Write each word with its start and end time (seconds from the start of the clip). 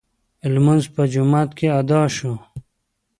لمونځ 0.53 0.83
په 0.93 1.01
جومات 1.13 1.49
کې 1.57 1.67
ادا 1.79 2.01
شو. 2.15 2.33